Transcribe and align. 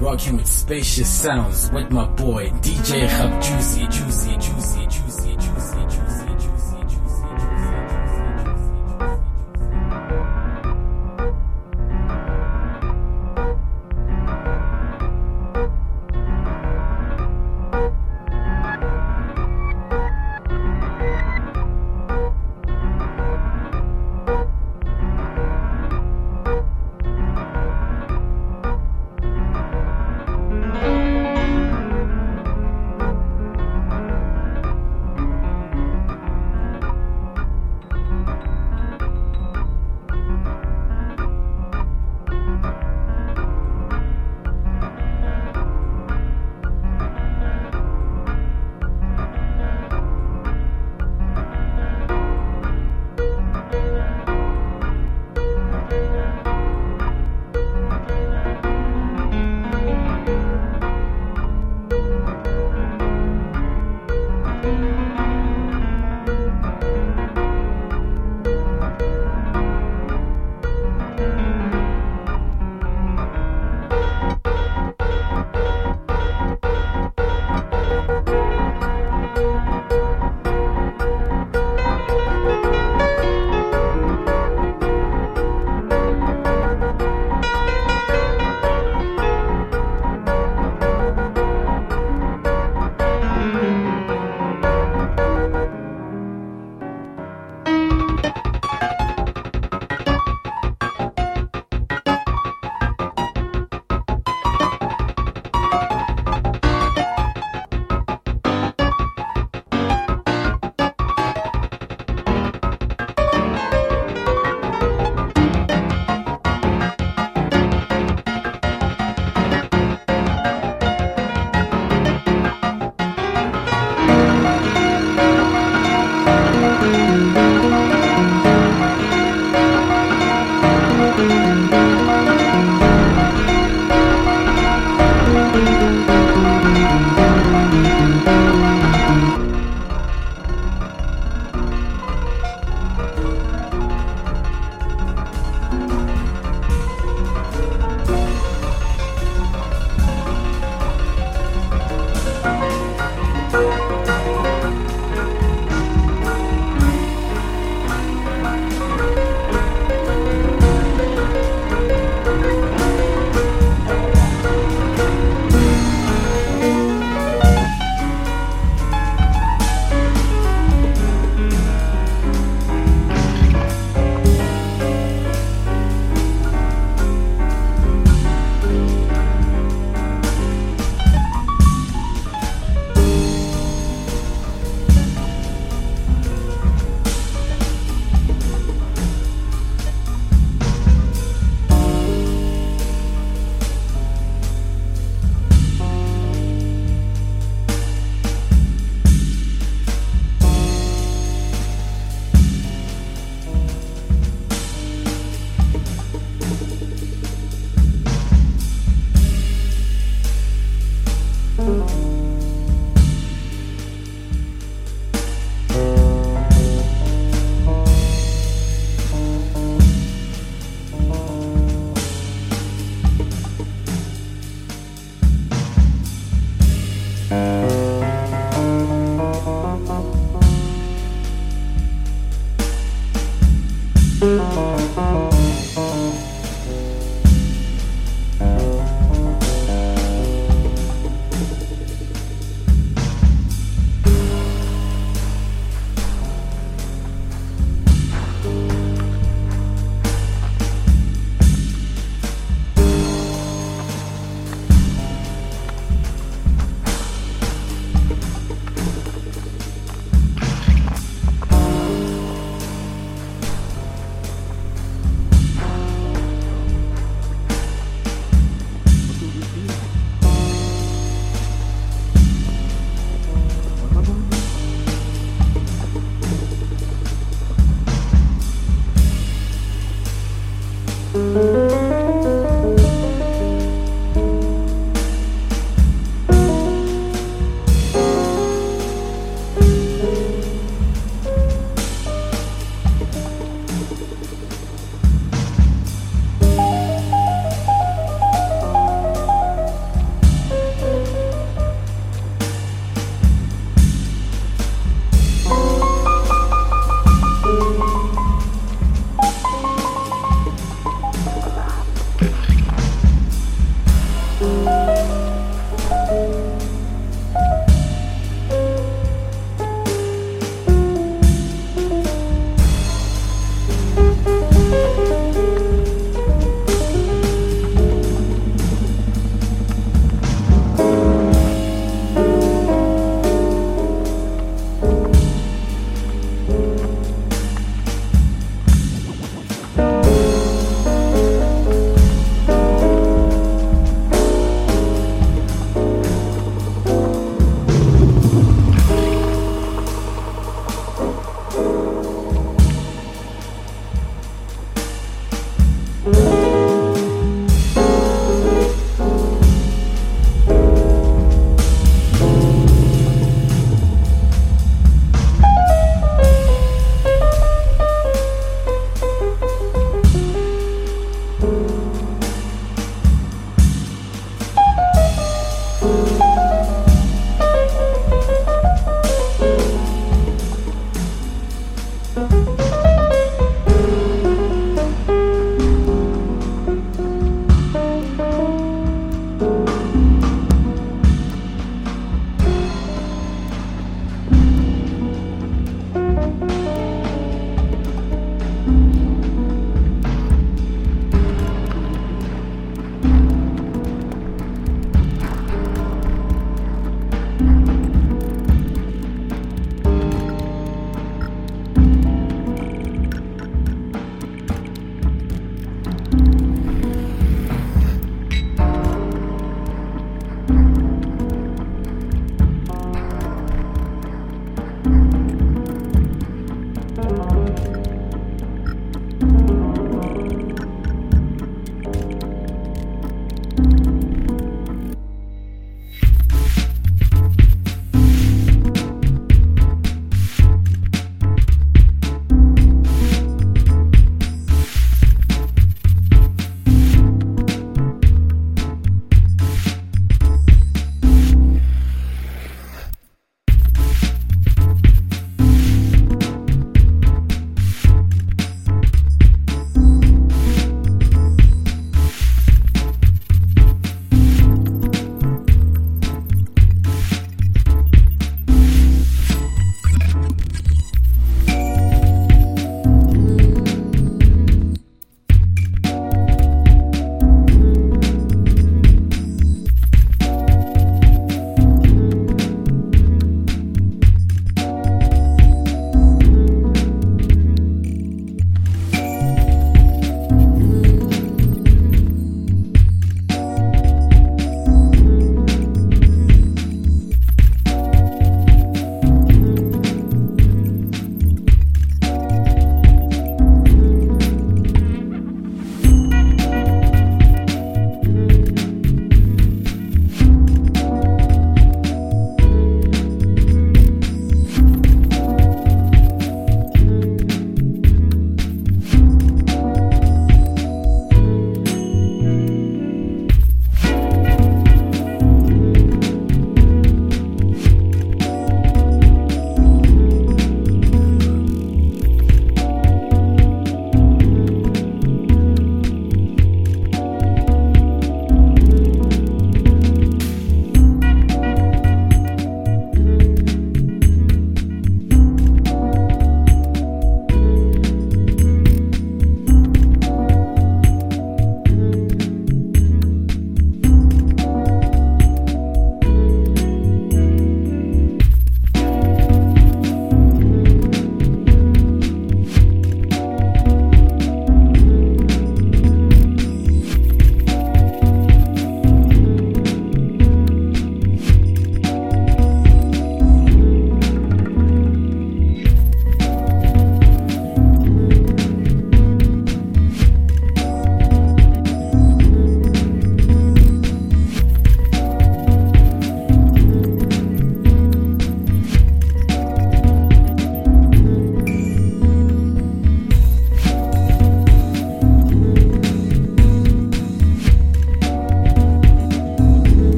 Rocking 0.00 0.38
with 0.38 0.46
spacious 0.46 1.12
sounds 1.12 1.70
with 1.72 1.90
my 1.90 2.06
boy 2.06 2.48
DJ 2.62 3.06
Hub 3.06 3.42
Juicy, 3.42 3.86
Juicy, 3.88 4.30
Juicy, 4.36 4.36
Juicy, 4.38 4.86
Juicy, 4.86 4.99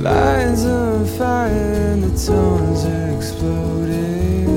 Lines 0.00 0.64
on 0.64 1.04
fire 1.04 1.50
and 1.92 2.02
the 2.02 2.08
tones 2.08 2.86
are 2.86 3.16
exploding. 3.18 4.48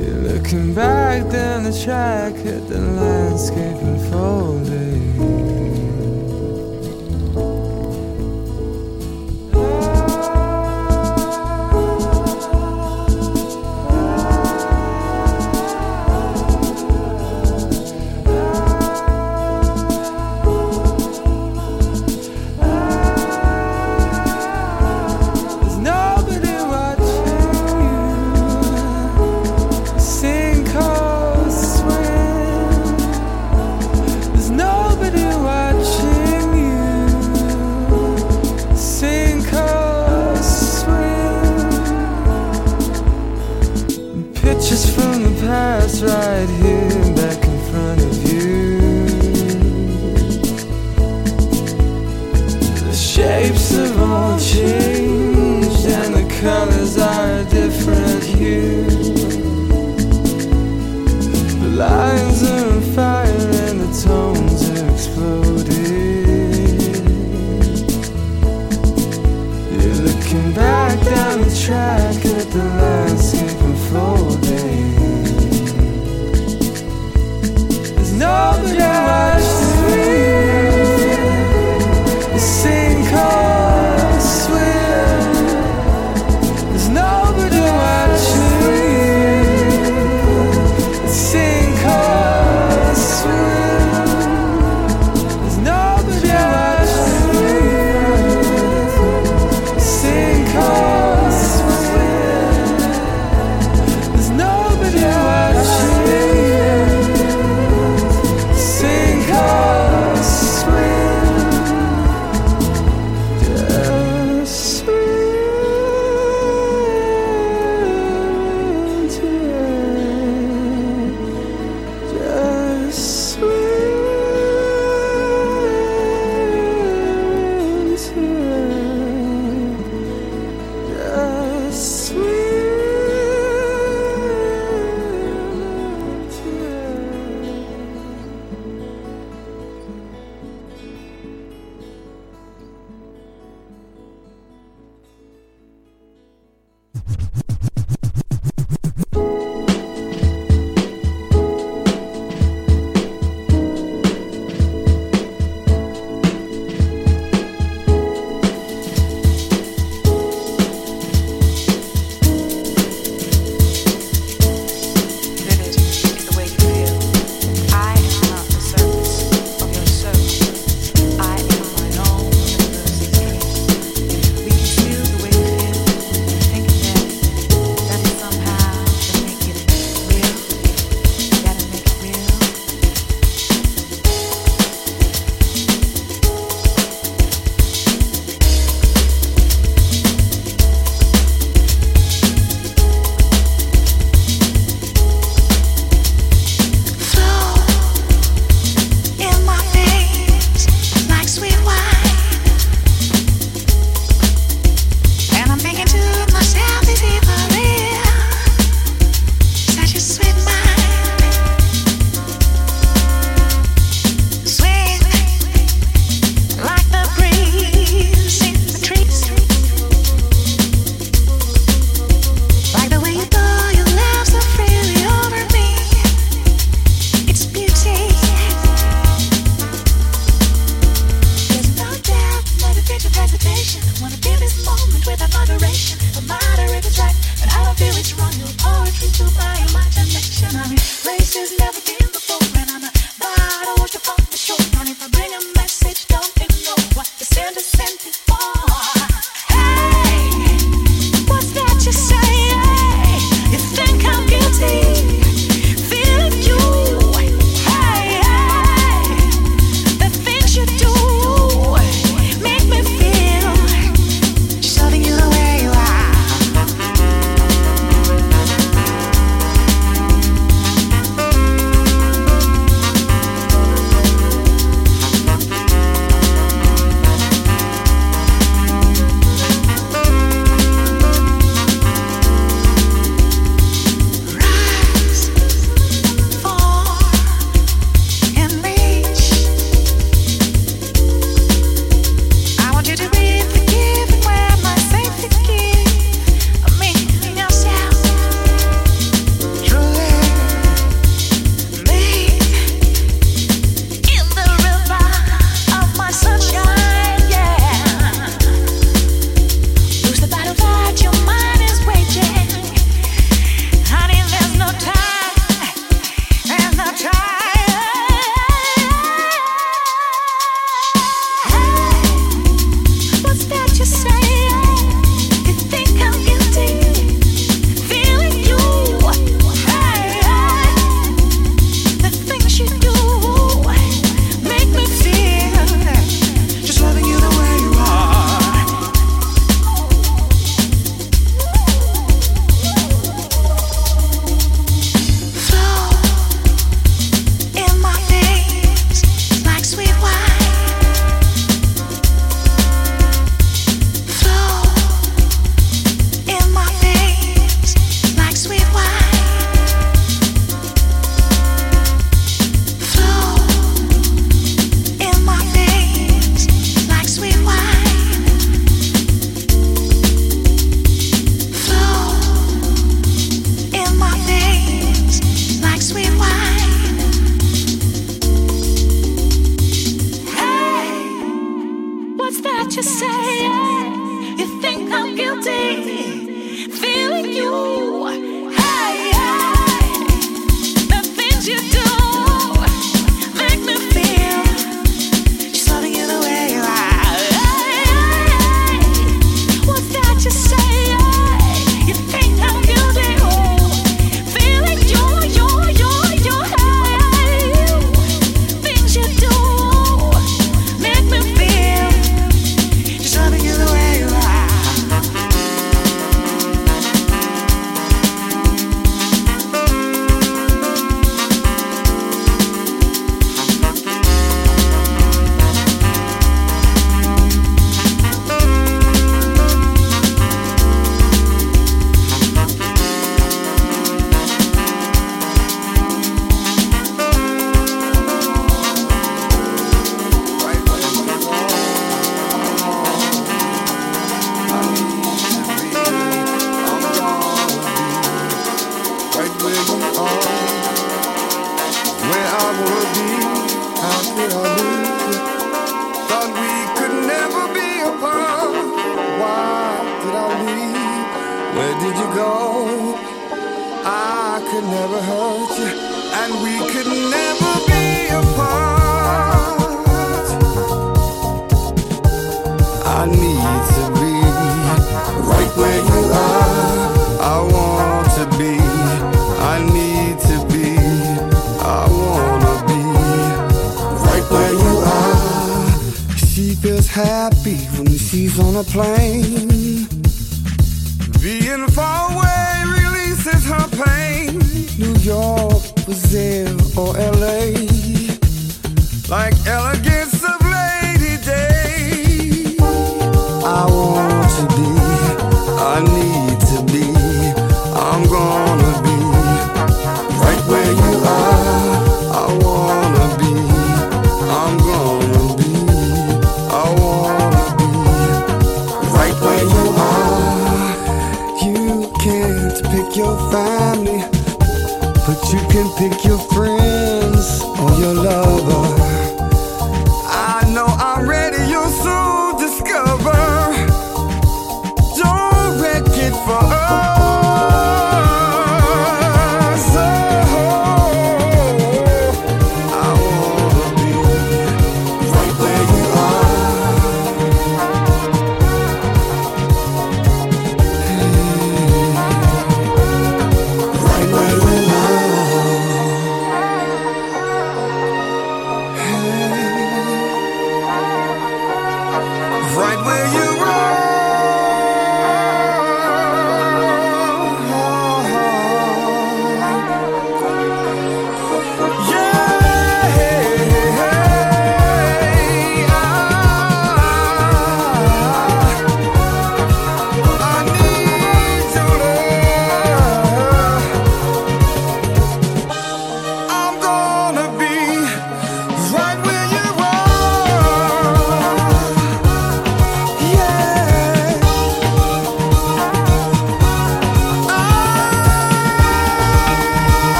You're 0.00 0.32
looking 0.32 0.72
back 0.72 1.30
down 1.30 1.64
the 1.64 1.78
track 1.84 2.34
at 2.46 2.66
the 2.68 2.80
landscape 2.80 3.76
unfolding. 3.82 4.59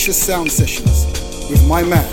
Spacious 0.00 0.26
Sound 0.26 0.50
Sessions 0.50 1.04
with 1.50 1.62
my 1.68 1.82
man, 1.82 2.09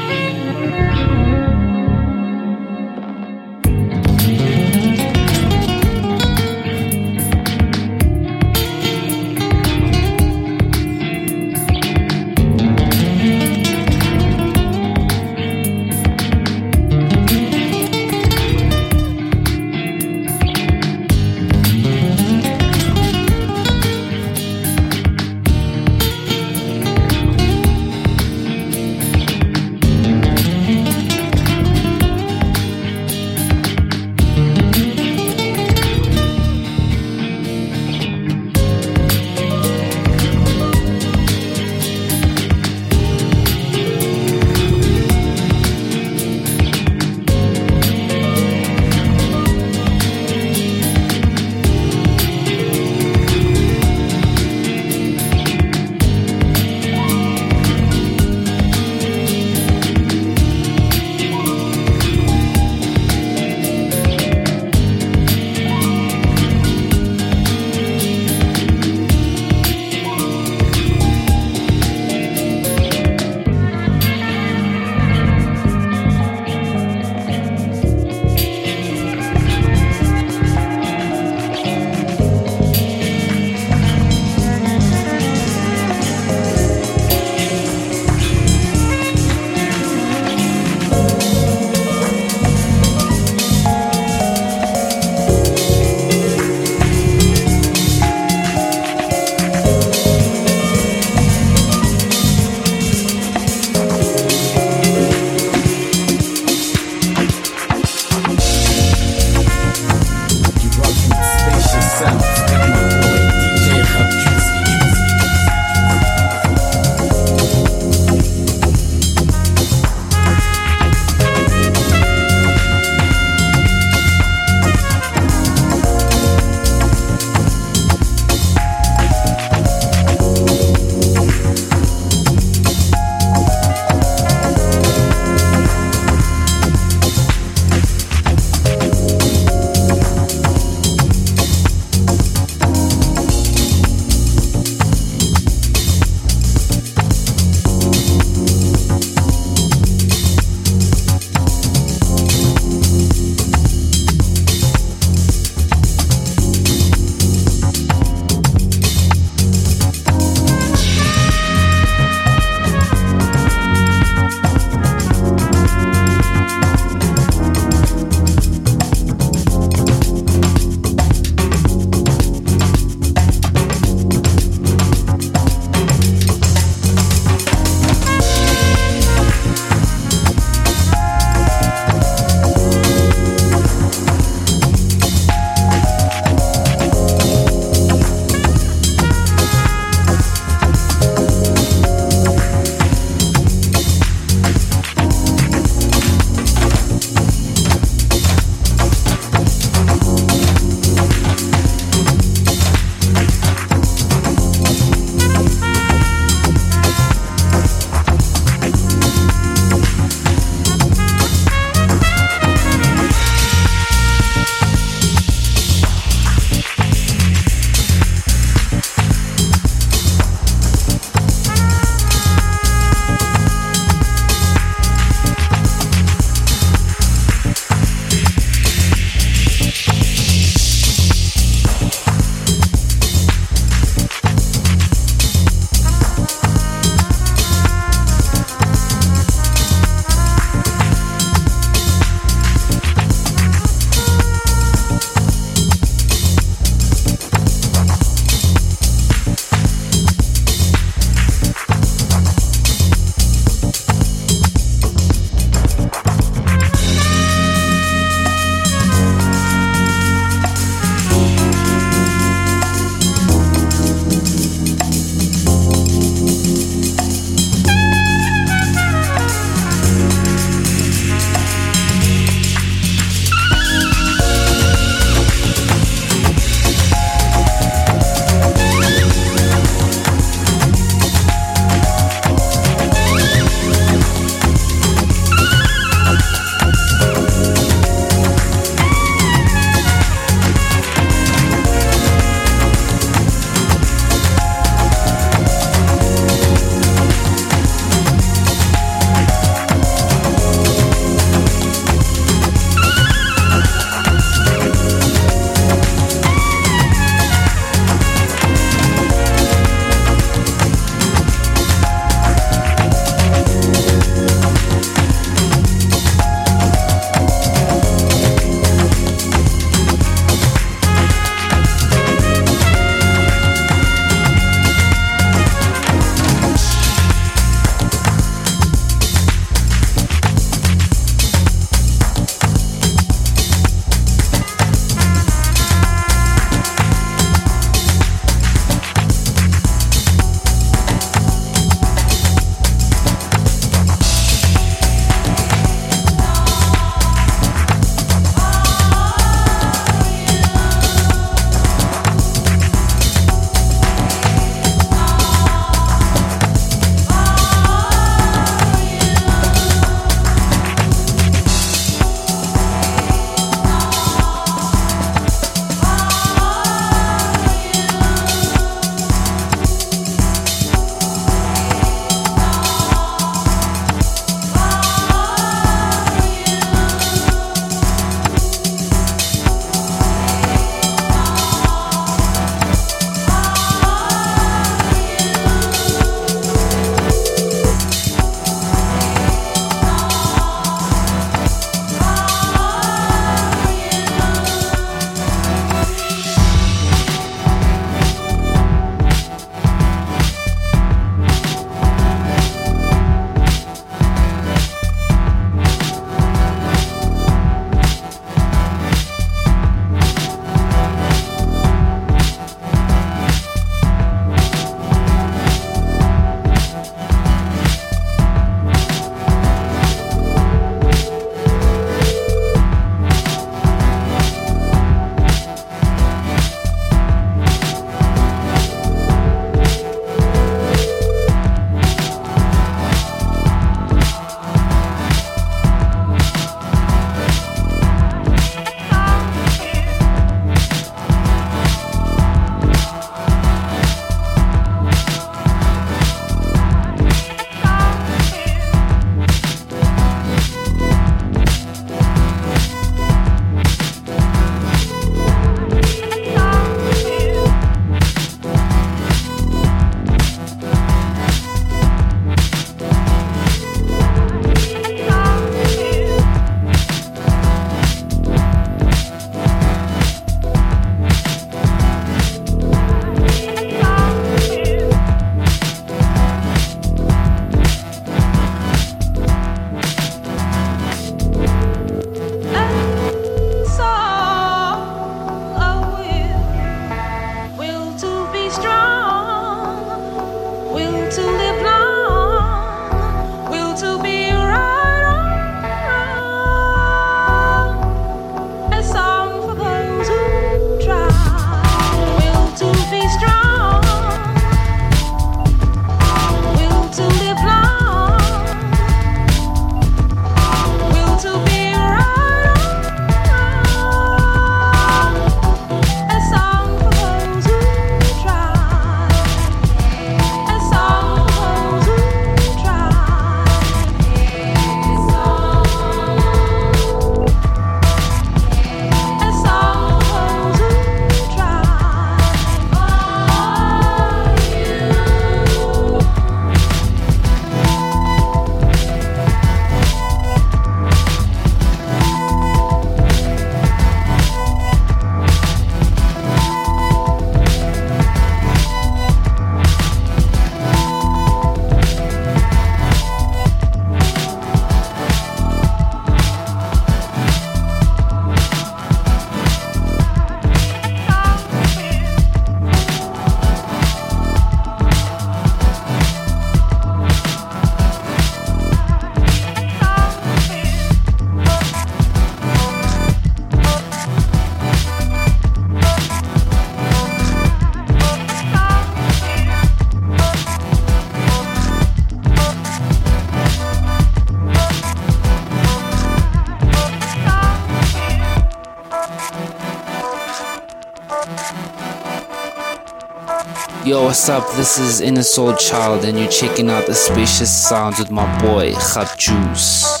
Yo, 593.91 594.05
what's 594.05 594.29
up? 594.29 594.49
This 594.55 594.79
is 594.79 595.01
Inner 595.01 595.21
Soul 595.21 595.53
Child, 595.55 596.05
and 596.05 596.17
you're 596.17 596.29
checking 596.29 596.69
out 596.69 596.85
the 596.85 596.93
spacious 596.93 597.51
sounds 597.51 597.99
with 597.99 598.09
my 598.09 598.23
boy, 598.39 598.71
Khab 598.71 599.17
Juice. 599.17 600.00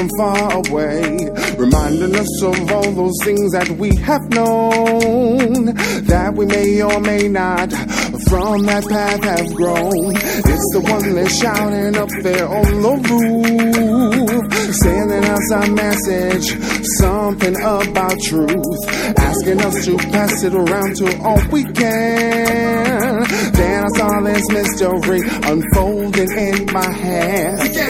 From 0.00 0.08
far 0.16 0.56
away, 0.56 1.18
reminding 1.58 2.14
us 2.16 2.42
of 2.42 2.72
all 2.72 2.92
those 2.92 3.18
things 3.22 3.52
that 3.52 3.68
we 3.70 3.94
have 3.96 4.22
known, 4.30 5.66
that 6.06 6.32
we 6.34 6.46
may 6.46 6.80
or 6.80 7.00
may 7.00 7.28
not 7.28 7.70
from 8.28 8.62
that 8.64 8.84
path 8.88 9.22
have 9.24 9.54
grown. 9.54 10.16
It's 10.16 10.68
the 10.72 10.80
one 10.80 11.14
that's 11.14 11.36
shouting 11.38 11.96
up 11.96 12.08
there 12.22 12.48
on 12.48 12.80
the 12.80 12.94
roof, 13.10 14.52
sending 14.74 15.24
us 15.24 15.50
a 15.50 15.70
message, 15.70 16.46
something 16.98 17.56
about 17.60 18.18
truth, 18.22 19.18
asking 19.18 19.60
us 19.60 19.84
to 19.84 19.96
pass 19.98 20.42
it 20.42 20.54
around 20.54 20.96
to 20.96 21.18
all 21.22 21.42
we 21.50 21.64
can. 21.64 23.24
Then 23.52 23.84
I 23.84 23.88
saw 23.96 24.20
this 24.20 24.48
mystery 24.48 25.20
unfolding 25.44 26.30
in 26.32 26.72
my 26.72 26.90
hand. 26.90 27.89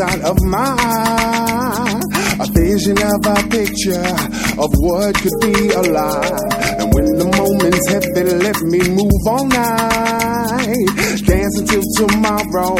Off 0.00 0.10
the 0.10 0.18
side 0.18 0.22
of 0.22 0.38
my. 0.44 2.00
A 2.40 2.46
vision 2.52 2.98
of 2.98 3.26
a 3.26 3.36
picture 3.48 4.14
of 4.62 4.70
what 4.78 5.14
could 5.16 5.38
be 5.40 5.70
alive. 5.74 6.38
And 6.78 6.94
when 6.94 7.18
the 7.18 7.26
moment's 7.36 7.88
heavy, 7.88 8.22
let 8.38 8.58
me 8.62 8.80
move 8.94 9.26
all 9.26 9.46
night. 9.46 10.86
Dance 11.26 11.58
until 11.58 11.82
tomorrow, 11.96 12.78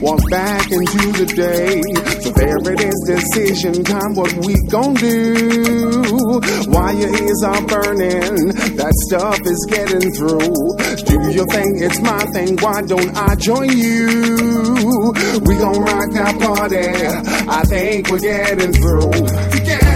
walk 0.00 0.22
back 0.30 0.70
into 0.70 1.12
the 1.12 1.26
day. 1.26 1.82
So 2.22 2.30
there 2.30 2.58
it 2.58 2.80
is, 2.80 2.98
decision 3.06 3.84
time, 3.84 4.14
what 4.14 4.32
we 4.46 4.54
gon' 4.68 4.94
do? 4.94 6.40
While 6.70 6.94
your 6.94 7.10
ears 7.10 7.42
are 7.44 7.62
burning, 7.66 8.54
that 8.78 8.94
stuff 9.08 9.40
is 9.44 9.66
getting 9.68 10.12
through. 10.14 10.54
Do 11.06 11.34
your 11.34 11.46
thing, 11.46 11.82
it's 11.82 12.00
my 12.00 12.24
thing, 12.32 12.56
why 12.58 12.82
don't 12.82 13.16
I 13.16 13.34
join 13.34 13.76
you? 13.76 14.39
We 15.42 15.56
gon' 15.56 15.80
rock 15.80 16.10
that 16.12 16.38
party, 16.40 16.78
I 17.48 17.62
think 17.64 18.10
we're 18.10 18.18
getting 18.18 18.72
through. 18.72 19.10
Together. 19.10 19.89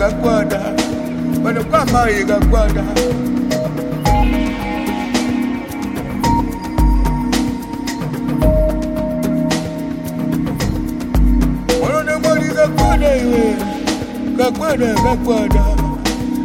Kuchipotaba 0.00 0.10
kakwada 0.10 0.60
pano 1.44 1.64
kwamayi 1.64 2.24
kakwada 2.24 2.84
Mwana 11.80 12.18
mwali 12.18 12.48
kakwada 12.54 13.16
iwe 13.16 13.56
kakwada 14.38 14.94
kakwada 14.94 15.64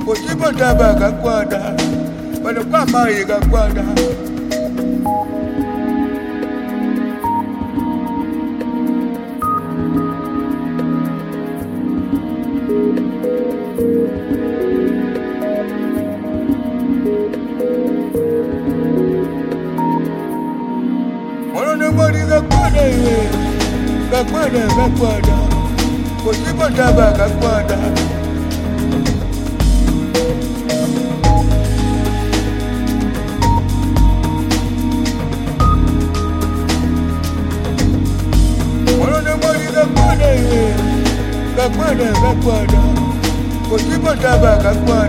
kuchipotaba 0.06 0.94
kakwada 0.94 1.60
pano 2.44 2.64
kwamayi 2.64 3.26
Mwana 39.00 39.36
mwali 39.38 39.66
kakwada 41.56 42.12
kakwada 42.22 42.80
kuchipotaba 43.70 44.58
kakwada 44.58 45.05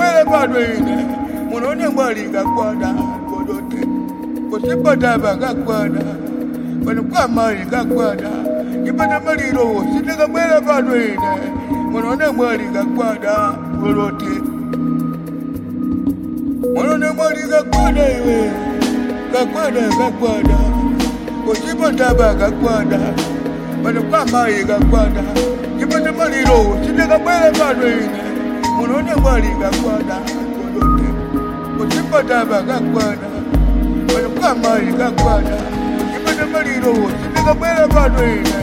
maliro 0.00 0.24
chitakabwera 0.24 0.24
pano 0.24 0.60
ine 0.60 1.06
munoone 1.50 1.88
mwali 1.88 2.22
kakwada 2.28 2.94
kodote 3.30 3.86
kuchipataba 4.50 5.36
kakwada 5.36 6.04
pano 6.84 7.02
kwamayi 7.02 7.66
kakwada 7.70 8.30
chipata 8.84 9.20
maliro 9.20 9.84
chitakabwera 9.96 10.60
pano 10.60 10.96
ine 10.96 11.18
munoone 11.92 12.28
mwali 12.28 12.64
kakwada 12.74 13.52
kodote 13.80 14.30
munoone 16.74 17.10
mwali 17.10 17.40
kakwada 17.50 18.02
iwe 18.10 18.50
kakwada 19.32 19.80
kakwada 19.98 20.58
kuchipataba 21.46 22.34
kakwada 22.34 22.98
pano 23.82 24.02
kwamayi 24.02 24.64
kakwada 24.64 25.22
chipata 25.78 26.12
maliro 26.12 26.78
chitakabwera 26.86 27.50
pano 27.58 27.86
ine 27.88 28.08
munoone 28.08 28.19
mwali 28.88 29.48
kakwada 29.48 30.16
kodote 30.56 31.08
kuchipataba 31.78 32.62
kakwada 32.62 33.28
pano 34.06 34.28
kwamayi 34.40 34.92
kakwada 34.92 35.56
chipata 36.14 36.46
maliro 36.46 36.94
chitakabwera 37.22 37.88
pano 37.88 38.24
ine 38.24 38.54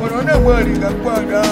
munoone 0.00 0.34
mwali 0.42 0.78
kakwada 0.78 1.42